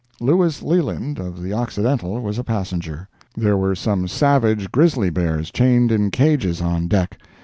[0.19, 3.07] Lewis Leland, of the Occidental, was a passenger.
[3.37, 7.19] There were some savage grizzly bears chained in cages on deck.